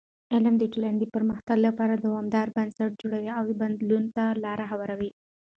[0.33, 5.11] علم د ټولنې د پرمختګ لپاره دوامدار بنسټ جوړوي او بدلون ته لاره هواروي.